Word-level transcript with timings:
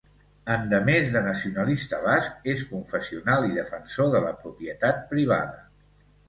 Endemés 0.51 1.09
de 1.15 1.19
nacionalista 1.27 1.99
basc, 2.05 2.39
és 2.53 2.63
confessional 2.71 3.45
i 3.49 3.53
defensor 3.59 4.11
de 4.17 4.23
la 4.25 4.33
propietat 4.41 5.05
privada. 5.15 5.63